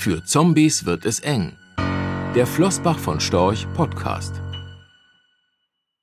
Für 0.00 0.24
Zombies 0.24 0.86
wird 0.86 1.04
es 1.04 1.20
eng. 1.20 1.58
Der 2.34 2.46
Flossbach 2.46 2.98
von 2.98 3.20
Storch 3.20 3.70
Podcast. 3.74 4.40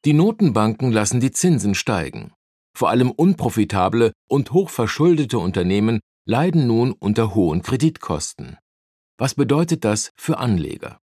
Die 0.06 0.14
Notenbanken 0.14 0.92
lassen 0.92 1.20
die 1.20 1.32
Zinsen 1.32 1.74
steigen. 1.74 2.32
Vor 2.78 2.92
allem 2.92 3.10
unprofitable 3.10 4.14
und 4.30 4.52
hochverschuldete 4.52 5.40
Unternehmen 5.40 6.00
leiden 6.28 6.68
nun 6.68 6.92
unter 6.92 7.34
hohen 7.34 7.64
Kreditkosten. 7.64 8.58
Was 9.18 9.34
bedeutet 9.34 9.84
das 9.84 10.12
für 10.16 10.38
Anleger? 10.38 11.00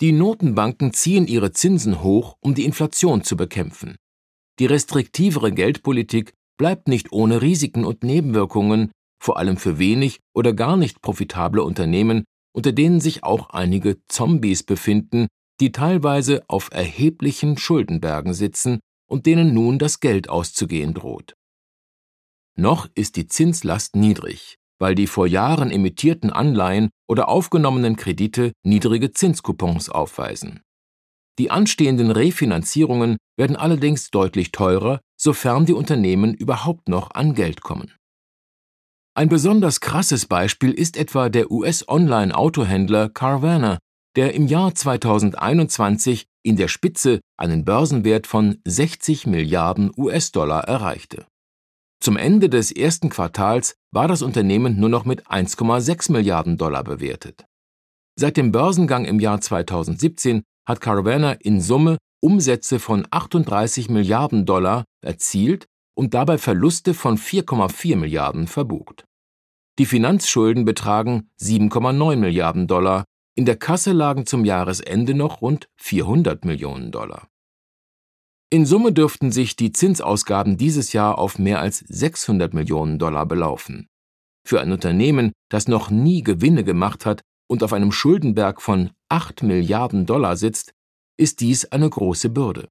Die 0.00 0.12
Notenbanken 0.12 0.92
ziehen 0.92 1.26
ihre 1.26 1.50
Zinsen 1.50 2.04
hoch, 2.04 2.36
um 2.40 2.54
die 2.54 2.64
Inflation 2.64 3.24
zu 3.24 3.36
bekämpfen. 3.36 3.96
Die 4.60 4.66
restriktivere 4.66 5.50
Geldpolitik 5.50 6.34
bleibt 6.56 6.86
nicht 6.86 7.10
ohne 7.10 7.42
Risiken 7.42 7.84
und 7.84 8.04
Nebenwirkungen, 8.04 8.92
vor 9.22 9.38
allem 9.38 9.56
für 9.56 9.78
wenig 9.78 10.18
oder 10.34 10.52
gar 10.52 10.76
nicht 10.76 11.00
profitable 11.00 11.62
Unternehmen, 11.62 12.24
unter 12.52 12.72
denen 12.72 13.00
sich 13.00 13.22
auch 13.22 13.50
einige 13.50 14.04
Zombies 14.08 14.64
befinden, 14.64 15.28
die 15.60 15.70
teilweise 15.70 16.42
auf 16.48 16.70
erheblichen 16.72 17.56
Schuldenbergen 17.56 18.34
sitzen 18.34 18.80
und 19.08 19.26
denen 19.26 19.54
nun 19.54 19.78
das 19.78 20.00
Geld 20.00 20.28
auszugehen 20.28 20.92
droht. 20.92 21.34
Noch 22.58 22.88
ist 22.96 23.16
die 23.16 23.28
Zinslast 23.28 23.94
niedrig, 23.94 24.56
weil 24.80 24.96
die 24.96 25.06
vor 25.06 25.28
Jahren 25.28 25.70
emittierten 25.70 26.30
Anleihen 26.30 26.90
oder 27.08 27.28
aufgenommenen 27.28 27.94
Kredite 27.94 28.52
niedrige 28.64 29.12
Zinskupons 29.12 29.88
aufweisen. 29.88 30.62
Die 31.38 31.50
anstehenden 31.50 32.10
Refinanzierungen 32.10 33.18
werden 33.38 33.56
allerdings 33.56 34.10
deutlich 34.10 34.50
teurer, 34.50 35.00
sofern 35.16 35.64
die 35.64 35.72
Unternehmen 35.72 36.34
überhaupt 36.34 36.88
noch 36.88 37.12
an 37.12 37.34
Geld 37.34 37.62
kommen. 37.62 37.94
Ein 39.14 39.28
besonders 39.28 39.80
krasses 39.80 40.24
Beispiel 40.24 40.72
ist 40.72 40.96
etwa 40.96 41.28
der 41.28 41.50
US-Online-Autohändler 41.50 43.10
Carvana, 43.10 43.78
der 44.16 44.32
im 44.32 44.46
Jahr 44.46 44.74
2021 44.74 46.24
in 46.42 46.56
der 46.56 46.68
Spitze 46.68 47.20
einen 47.36 47.66
Börsenwert 47.66 48.26
von 48.26 48.58
60 48.66 49.26
Milliarden 49.26 49.92
US-Dollar 49.96 50.64
erreichte. 50.64 51.26
Zum 52.00 52.16
Ende 52.16 52.48
des 52.48 52.72
ersten 52.72 53.10
Quartals 53.10 53.74
war 53.92 54.08
das 54.08 54.22
Unternehmen 54.22 54.80
nur 54.80 54.88
noch 54.88 55.04
mit 55.04 55.26
1,6 55.26 56.10
Milliarden 56.10 56.56
Dollar 56.56 56.82
bewertet. 56.82 57.44
Seit 58.18 58.38
dem 58.38 58.50
Börsengang 58.50 59.04
im 59.04 59.20
Jahr 59.20 59.42
2017 59.42 60.42
hat 60.66 60.80
Carvana 60.80 61.32
in 61.32 61.60
Summe 61.60 61.98
Umsätze 62.22 62.78
von 62.78 63.06
38 63.10 63.90
Milliarden 63.90 64.46
Dollar 64.46 64.84
erzielt 65.04 65.66
und 65.94 66.14
dabei 66.14 66.38
Verluste 66.38 66.94
von 66.94 67.18
4,4 67.18 67.96
Milliarden 67.96 68.46
verbucht. 68.46 69.04
Die 69.78 69.86
Finanzschulden 69.86 70.64
betragen 70.64 71.30
7,9 71.40 72.16
Milliarden 72.16 72.66
Dollar, 72.66 73.04
in 73.34 73.46
der 73.46 73.56
Kasse 73.56 73.92
lagen 73.92 74.26
zum 74.26 74.44
Jahresende 74.44 75.14
noch 75.14 75.40
rund 75.40 75.68
400 75.76 76.44
Millionen 76.44 76.92
Dollar. 76.92 77.28
In 78.50 78.66
Summe 78.66 78.92
dürften 78.92 79.32
sich 79.32 79.56
die 79.56 79.72
Zinsausgaben 79.72 80.58
dieses 80.58 80.92
Jahr 80.92 81.16
auf 81.16 81.38
mehr 81.38 81.60
als 81.60 81.78
600 81.78 82.52
Millionen 82.52 82.98
Dollar 82.98 83.24
belaufen. 83.24 83.88
Für 84.46 84.60
ein 84.60 84.72
Unternehmen, 84.72 85.32
das 85.50 85.68
noch 85.68 85.88
nie 85.88 86.22
Gewinne 86.22 86.62
gemacht 86.62 87.06
hat 87.06 87.22
und 87.48 87.62
auf 87.62 87.72
einem 87.72 87.92
Schuldenberg 87.92 88.60
von 88.60 88.90
8 89.08 89.42
Milliarden 89.42 90.04
Dollar 90.04 90.36
sitzt, 90.36 90.72
ist 91.16 91.40
dies 91.40 91.64
eine 91.66 91.88
große 91.88 92.28
Bürde. 92.28 92.68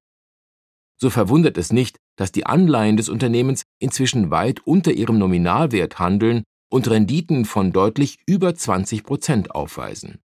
So 1.01 1.09
verwundert 1.09 1.57
es 1.57 1.73
nicht, 1.73 1.97
dass 2.15 2.31
die 2.31 2.45
Anleihen 2.45 2.95
des 2.95 3.09
Unternehmens 3.09 3.63
inzwischen 3.79 4.29
weit 4.29 4.61
unter 4.65 4.91
ihrem 4.91 5.17
Nominalwert 5.17 5.97
handeln 5.97 6.43
und 6.71 6.89
Renditen 6.89 7.45
von 7.45 7.71
deutlich 7.71 8.19
über 8.27 8.53
20 8.53 9.03
Prozent 9.03 9.51
aufweisen. 9.55 10.19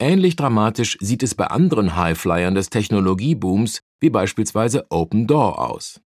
Ähnlich 0.00 0.34
dramatisch 0.34 0.98
sieht 1.00 1.22
es 1.22 1.36
bei 1.36 1.46
anderen 1.46 1.94
Highflyern 1.94 2.56
des 2.56 2.70
Technologiebooms 2.70 3.80
wie 4.00 4.10
beispielsweise 4.10 4.86
Open 4.90 5.28
Door 5.28 5.70
aus. 5.70 6.00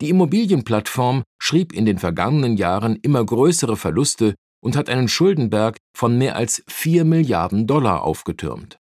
Die 0.00 0.10
Immobilienplattform 0.10 1.24
schrieb 1.40 1.72
in 1.72 1.84
den 1.84 1.98
vergangenen 1.98 2.56
Jahren 2.56 2.96
immer 2.96 3.24
größere 3.24 3.76
Verluste 3.76 4.36
und 4.62 4.76
hat 4.76 4.88
einen 4.88 5.08
Schuldenberg 5.08 5.78
von 5.96 6.16
mehr 6.16 6.36
als 6.36 6.62
4 6.68 7.04
Milliarden 7.04 7.66
Dollar 7.66 8.04
aufgetürmt. 8.04 8.78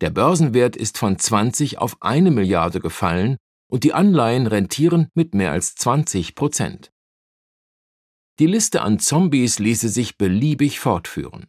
Der 0.00 0.10
Börsenwert 0.10 0.76
ist 0.76 0.96
von 0.96 1.18
20 1.18 1.78
auf 1.78 1.96
eine 2.00 2.30
Milliarde 2.30 2.80
gefallen 2.80 3.36
und 3.70 3.84
die 3.84 3.92
Anleihen 3.92 4.46
rentieren 4.46 5.08
mit 5.14 5.34
mehr 5.34 5.52
als 5.52 5.74
20 5.74 6.34
Prozent. 6.34 6.92
Die 8.38 8.46
Liste 8.46 8.82
an 8.82 9.00
Zombies 9.00 9.58
ließe 9.58 9.88
sich 9.88 10.16
beliebig 10.16 10.78
fortführen. 10.78 11.48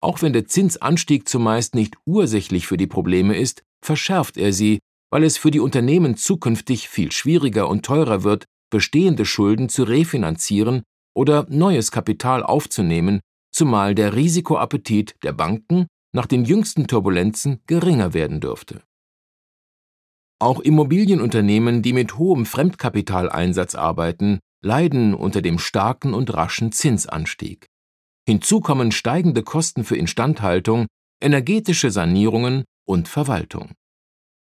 Auch 0.00 0.22
wenn 0.22 0.32
der 0.32 0.46
Zinsanstieg 0.46 1.28
zumeist 1.28 1.74
nicht 1.74 1.96
ursächlich 2.06 2.66
für 2.66 2.76
die 2.76 2.86
Probleme 2.86 3.36
ist, 3.36 3.62
verschärft 3.84 4.36
er 4.36 4.52
sie, 4.52 4.78
weil 5.10 5.24
es 5.24 5.36
für 5.36 5.50
die 5.50 5.60
Unternehmen 5.60 6.16
zukünftig 6.16 6.88
viel 6.88 7.10
schwieriger 7.10 7.68
und 7.68 7.84
teurer 7.84 8.22
wird, 8.22 8.44
bestehende 8.70 9.24
Schulden 9.24 9.68
zu 9.68 9.82
refinanzieren 9.82 10.82
oder 11.14 11.46
neues 11.50 11.90
Kapital 11.90 12.44
aufzunehmen, 12.44 13.20
zumal 13.52 13.94
der 13.94 14.14
Risikoappetit 14.14 15.16
der 15.22 15.32
Banken 15.32 15.86
nach 16.12 16.26
den 16.26 16.44
jüngsten 16.44 16.86
Turbulenzen 16.86 17.60
geringer 17.66 18.14
werden 18.14 18.40
dürfte. 18.40 18.82
Auch 20.38 20.60
Immobilienunternehmen, 20.60 21.82
die 21.82 21.92
mit 21.92 22.18
hohem 22.18 22.46
Fremdkapitaleinsatz 22.46 23.74
arbeiten, 23.74 24.40
leiden 24.62 25.14
unter 25.14 25.42
dem 25.42 25.58
starken 25.58 26.14
und 26.14 26.34
raschen 26.34 26.72
Zinsanstieg. 26.72 27.66
Hinzu 28.26 28.60
kommen 28.60 28.92
steigende 28.92 29.42
Kosten 29.42 29.84
für 29.84 29.96
Instandhaltung, 29.96 30.86
energetische 31.20 31.90
Sanierungen 31.90 32.64
und 32.86 33.08
Verwaltung. 33.08 33.72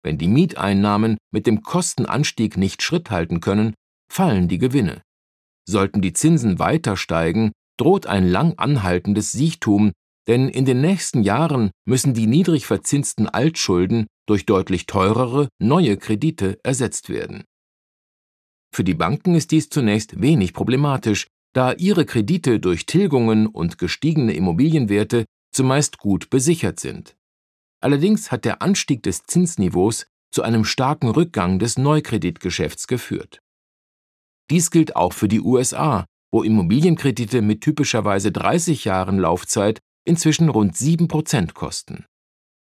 Wenn 0.03 0.17
die 0.17 0.27
Mieteinnahmen 0.27 1.17
mit 1.31 1.47
dem 1.47 1.63
Kostenanstieg 1.63 2.57
nicht 2.57 2.81
Schritt 2.81 3.09
halten 3.09 3.41
können, 3.41 3.73
fallen 4.11 4.47
die 4.47 4.59
Gewinne. 4.59 5.01
Sollten 5.67 6.01
die 6.01 6.13
Zinsen 6.13 6.59
weiter 6.59 6.95
steigen, 6.95 7.51
droht 7.77 8.05
ein 8.05 8.27
lang 8.27 8.53
anhaltendes 8.57 9.31
Siechtum 9.31 9.91
denn 10.27 10.49
in 10.49 10.65
den 10.65 10.81
nächsten 10.81 11.23
Jahren 11.23 11.71
müssen 11.85 12.13
die 12.13 12.27
niedrig 12.27 12.65
verzinsten 12.65 13.27
Altschulden 13.27 14.07
durch 14.27 14.45
deutlich 14.45 14.85
teurere 14.85 15.49
neue 15.59 15.97
Kredite 15.97 16.59
ersetzt 16.63 17.09
werden. 17.09 17.43
Für 18.73 18.83
die 18.83 18.93
Banken 18.93 19.35
ist 19.35 19.51
dies 19.51 19.69
zunächst 19.69 20.19
wenig 20.21 20.53
problematisch, 20.53 21.27
da 21.53 21.71
ihre 21.73 22.05
Kredite 22.05 22.59
durch 22.59 22.85
Tilgungen 22.85 23.47
und 23.47 23.77
gestiegene 23.77 24.33
Immobilienwerte 24.33 25.25
zumeist 25.53 25.97
gut 25.99 26.29
besichert 26.29 26.79
sind. 26.79 27.15
Allerdings 27.81 28.31
hat 28.31 28.43
der 28.45 28.61
Anstieg 28.61 29.03
des 29.03 29.23
Zinsniveaus 29.23 30.07
zu 30.31 30.43
einem 30.43 30.65
starken 30.65 31.07
Rückgang 31.07 31.59
des 31.59 31.77
Neukreditgeschäfts 31.77 32.87
geführt. 32.87 33.39
Dies 34.49 34.69
gilt 34.69 34.95
auch 34.95 35.13
für 35.13 35.29
die 35.29 35.39
USA, 35.39 36.05
wo 36.33 36.43
Immobilienkredite 36.43 37.41
mit 37.41 37.61
typischerweise 37.61 38.33
30 38.33 38.83
Jahren 38.83 39.17
Laufzeit 39.17 39.79
inzwischen 40.05 40.49
rund 40.49 40.75
7% 40.75 41.53
kosten. 41.53 42.05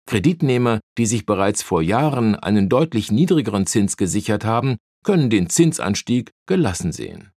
Kreditnehmer, 0.08 0.80
die 0.98 1.06
sich 1.06 1.26
bereits 1.26 1.62
vor 1.62 1.82
Jahren 1.82 2.36
einen 2.36 2.68
deutlich 2.68 3.10
niedrigeren 3.10 3.66
Zins 3.66 3.96
gesichert 3.96 4.44
haben, 4.44 4.76
können 5.04 5.30
den 5.30 5.50
Zinsanstieg 5.50 6.30
gelassen 6.46 6.92
sehen. 6.92 7.32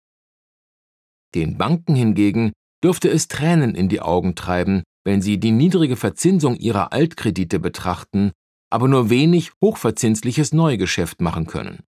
Den 1.34 1.58
Banken 1.58 1.94
hingegen 1.94 2.52
dürfte 2.82 3.08
es 3.08 3.28
Tränen 3.28 3.74
in 3.74 3.88
die 3.88 4.00
Augen 4.00 4.34
treiben, 4.34 4.82
wenn 5.04 5.22
sie 5.22 5.38
die 5.38 5.52
niedrige 5.52 5.96
Verzinsung 5.96 6.56
ihrer 6.56 6.92
Altkredite 6.92 7.58
betrachten, 7.58 8.32
aber 8.70 8.88
nur 8.88 9.10
wenig 9.10 9.52
hochverzinsliches 9.62 10.52
Neugeschäft 10.52 11.20
machen 11.20 11.46
können. 11.46 11.84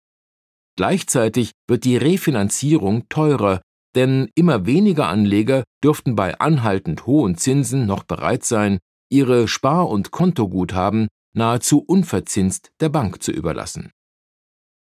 Gleichzeitig 0.78 1.52
wird 1.68 1.84
die 1.84 1.98
Refinanzierung 1.98 3.08
teurer 3.10 3.62
denn 3.96 4.30
immer 4.36 4.66
weniger 4.66 5.08
Anleger 5.08 5.64
dürften 5.84 6.16
bei 6.16 6.40
anhaltend 6.40 7.06
hohen 7.06 7.36
Zinsen 7.38 7.86
noch 7.86 8.04
bereit 8.04 8.44
sein, 8.44 8.80
ihre 9.10 9.48
Spar- 9.48 9.90
und 9.90 10.12
Kontoguthaben 10.12 11.08
nahezu 11.34 11.80
unverzinst 11.80 12.72
der 12.80 12.90
Bank 12.90 13.22
zu 13.22 13.32
überlassen. 13.32 13.92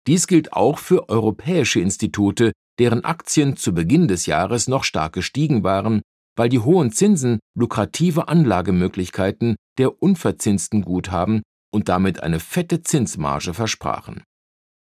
Dies 0.07 0.27
gilt 0.27 0.54
auch 0.54 0.80
für 0.80 1.10
europäische 1.10 1.80
Institute, 1.80 2.51
deren 2.80 3.06
Aktien 3.06 3.56
zu 3.56 3.74
Beginn 3.74 4.07
des 4.07 4.25
Jahres 4.25 4.68
noch 4.68 4.83
stark 4.83 5.13
gestiegen 5.13 5.63
waren, 5.63 6.01
weil 6.36 6.50
die 6.50 6.60
hohen 6.60 6.92
Zinsen 6.92 7.39
lukrative 7.56 8.27
Anlagemöglichkeiten 8.27 9.56
der 9.77 10.01
unverzinsten 10.01 10.81
Guthaben 10.81 11.44
und 11.72 11.89
damit 11.89 12.22
eine 12.22 12.39
fette 12.39 12.81
Zinsmarge 12.81 13.54
versprachen. 13.54 14.24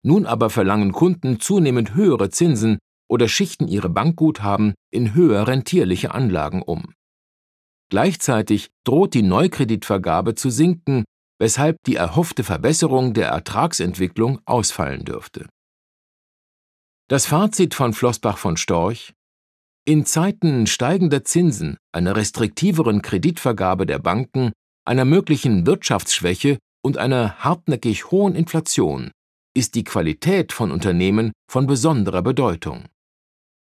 Nun 0.06 0.25
aber 0.25 0.50
verlangen 0.50 0.92
Kunden 0.92 1.39
zunehmend 1.39 1.95
höhere 1.95 2.30
Zinsen, 2.30 2.77
oder 3.13 3.27
schichten 3.27 3.68
ihre 3.68 3.89
Bankguthaben 3.89 4.74
in 4.92 5.13
höher 5.13 5.48
rentierliche 5.48 6.15
Anlagen 6.15 6.63
um. 6.63 6.95
Gleichzeitig 7.92 8.71
droht 8.83 9.13
die 9.13 9.21
Neukreditvergabe 9.21 10.33
zu 10.33 10.50
sinken, 10.50 11.04
weshalb 11.39 11.77
die 11.86 11.95
erhoffte 11.95 12.44
Verbesserung 12.44 13.13
der 13.13 13.27
Ertragsentwicklung 13.27 14.42
ausfallen 14.45 15.06
dürfte. 15.06 15.48
Das 17.07 17.27
Fazit 17.27 17.75
von 17.75 17.94
Flossbach 17.94 18.39
von 18.39 18.57
Storch 18.57 19.13
In 19.86 20.07
Zeiten 20.07 20.65
steigender 20.65 21.24
Zinsen, 21.24 21.77
einer 21.92 22.15
restriktiveren 22.15 23.04
Kreditvergabe 23.04 23.86
der 23.86 24.00
Banken, 24.00 24.54
einer 24.86 25.06
möglichen 25.06 25.68
Wirtschaftsschwäche 25.68 26.57
und 26.83 26.98
einer 26.98 27.44
hartnäckig 27.44 28.10
hohen 28.10 28.33
Inflation 28.33 29.12
ist 29.56 29.75
die 29.75 29.83
Qualität 29.83 30.51
von 30.51 30.71
Unternehmen 30.71 31.31
von 31.48 31.68
besonderer 31.68 32.24
Bedeutung. 32.24 32.86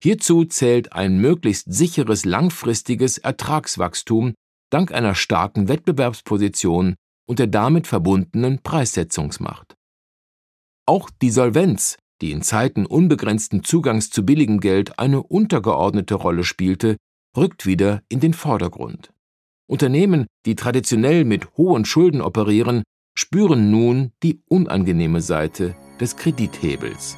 Hierzu 0.03 0.45
zählt 0.45 0.93
ein 0.93 1.19
möglichst 1.19 1.71
sicheres 1.71 2.25
langfristiges 2.25 3.17
Ertragswachstum 3.17 4.33
dank 4.69 4.91
einer 4.91 5.15
starken 5.15 5.67
Wettbewerbsposition 5.67 6.95
und 7.27 7.39
der 7.39 7.47
damit 7.47 7.87
verbundenen 7.87 8.61
Preissetzungsmacht. 8.61 9.75
Auch 10.85 11.09
die 11.21 11.31
Solvenz 11.31 11.97
die 12.21 12.31
in 12.31 12.41
Zeiten 12.41 12.85
unbegrenzten 12.85 13.63
Zugangs 13.63 14.09
zu 14.09 14.25
billigem 14.25 14.59
Geld 14.59 14.99
eine 14.99 15.23
untergeordnete 15.23 16.15
Rolle 16.15 16.43
spielte, 16.43 16.97
rückt 17.35 17.65
wieder 17.65 18.01
in 18.09 18.19
den 18.19 18.33
Vordergrund. 18.33 19.13
Unternehmen, 19.67 20.25
die 20.45 20.55
traditionell 20.55 21.25
mit 21.25 21.57
hohen 21.57 21.85
Schulden 21.85 22.21
operieren, 22.21 22.83
spüren 23.15 23.69
nun 23.69 24.11
die 24.23 24.41
unangenehme 24.47 25.21
Seite 25.21 25.75
des 25.99 26.15
Kredithebels. 26.15 27.17